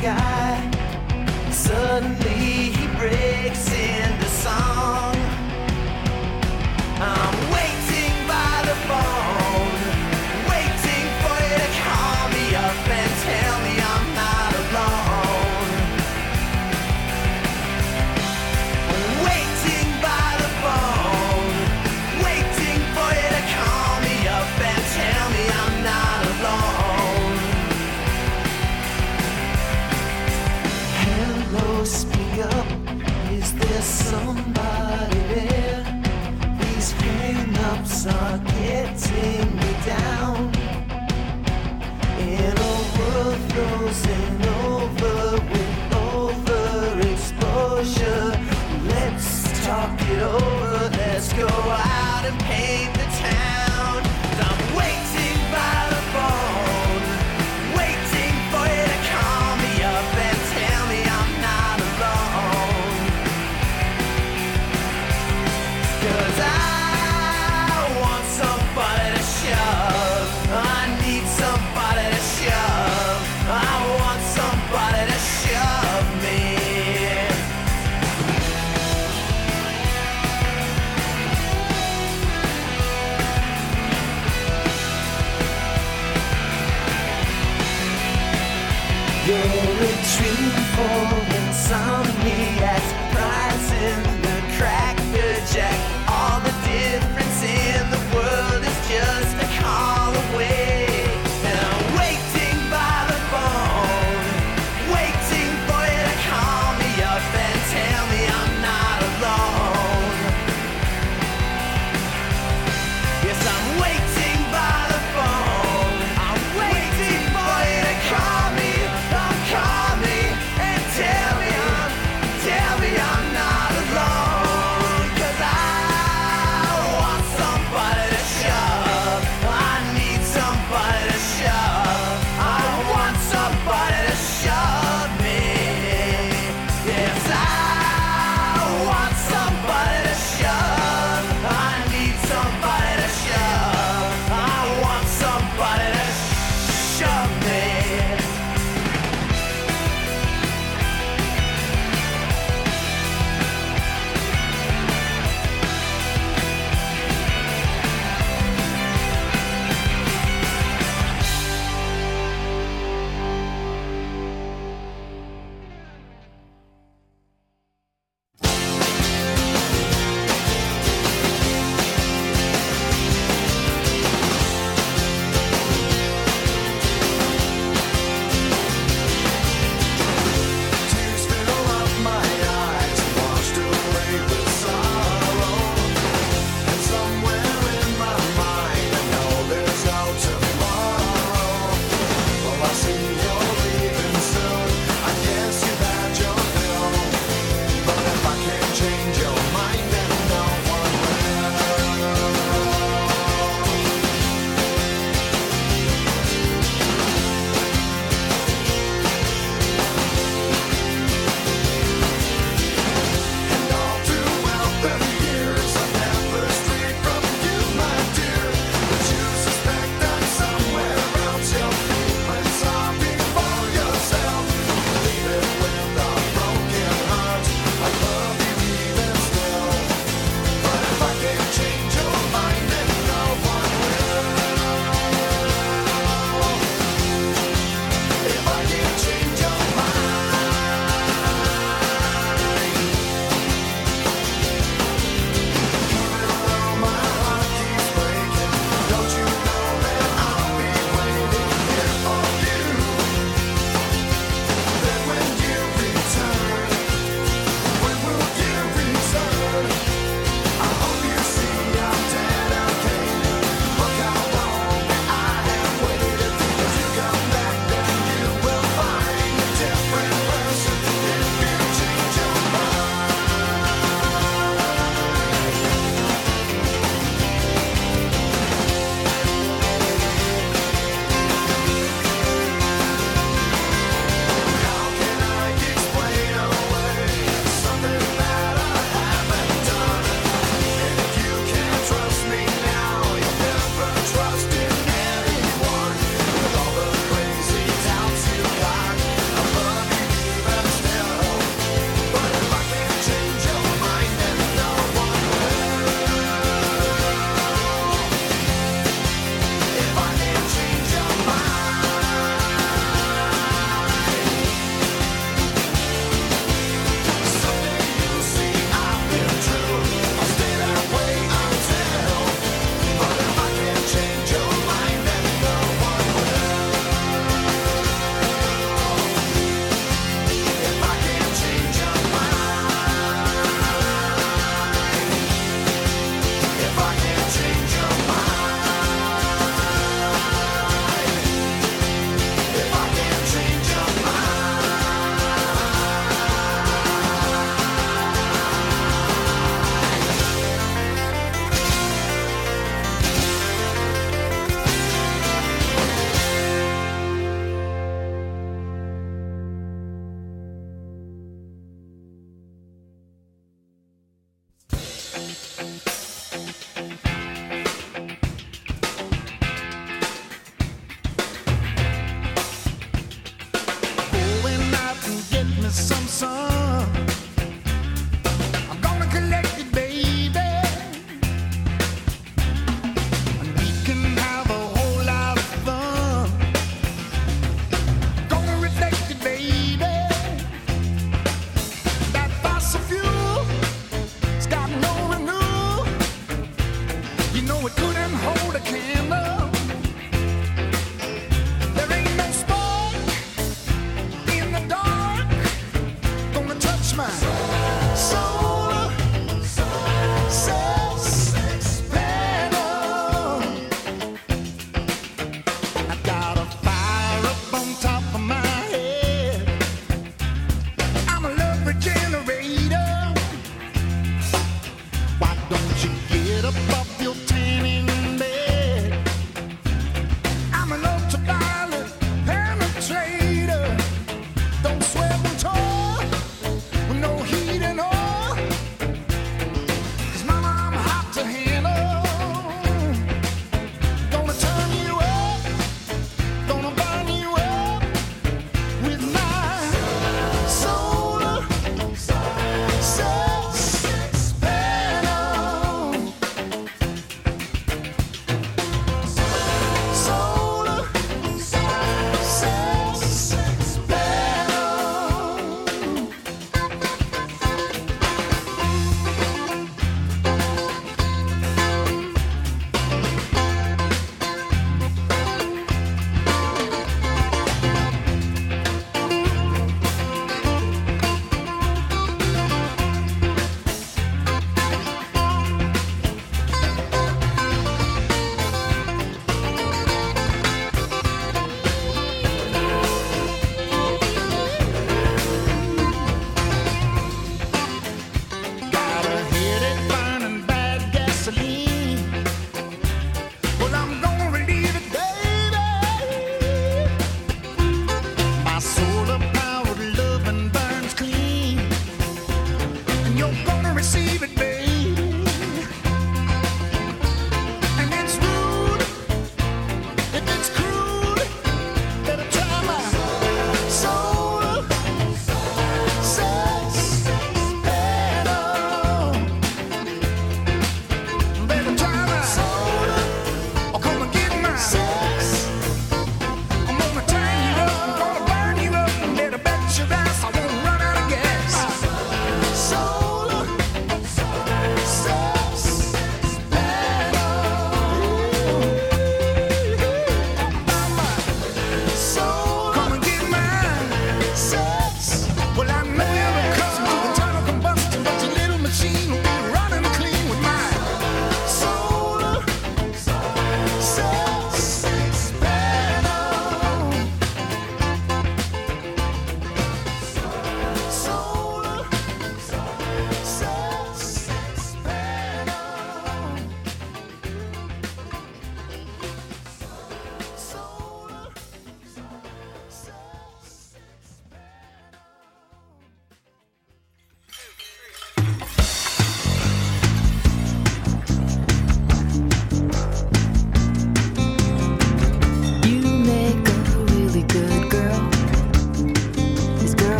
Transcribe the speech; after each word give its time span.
for 0.00 0.37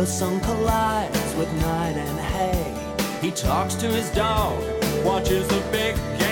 The 0.00 0.06
sun 0.06 0.40
collides 0.40 1.34
with 1.34 1.52
night 1.60 1.94
and 1.94 2.18
hay. 2.18 2.74
He 3.20 3.30
talks 3.30 3.74
to 3.74 3.86
his 3.86 4.08
dog, 4.12 4.58
watches 5.04 5.46
the 5.46 5.60
big 5.70 5.94
game. 6.18 6.29